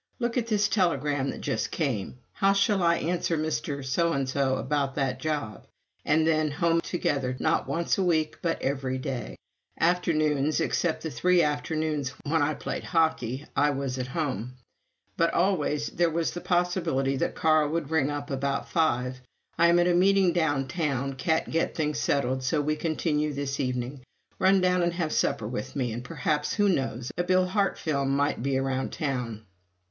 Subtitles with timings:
[0.17, 3.85] "Look at this telegram that just came in." "How shall I answer Mr.
[3.85, 5.67] 's about that job?"
[6.03, 9.35] And then home together; not once a week, but every day.
[9.79, 14.55] Afternoons, except the three afternoons when I played hockey, I was at home;
[15.17, 19.21] but always there was a possibility that Carl would ring up about five.
[19.59, 21.13] "I am at a meeting down town.
[21.13, 24.01] Can't get things settled, so we continue this evening.
[24.39, 28.09] Run down and have supper with me, and perhaps, who knows, a Bill Hart film
[28.15, 29.45] might be around town!"